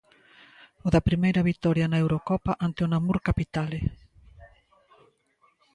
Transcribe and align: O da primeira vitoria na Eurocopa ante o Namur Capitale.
O 0.85 0.87
da 0.93 1.05
primeira 1.09 1.45
vitoria 1.49 1.89
na 1.91 2.01
Eurocopa 2.03 2.51
ante 2.65 2.79
o 2.85 2.89
Namur 2.91 3.17
Capitale. 3.27 3.79